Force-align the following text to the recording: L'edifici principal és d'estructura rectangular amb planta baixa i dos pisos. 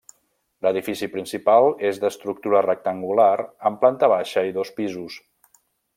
L'edifici 0.67 1.09
principal 1.15 1.67
és 1.91 1.99
d'estructura 2.05 2.63
rectangular 2.67 3.29
amb 3.71 3.81
planta 3.85 4.11
baixa 4.17 4.47
i 4.53 4.57
dos 4.57 4.73
pisos. 4.81 5.21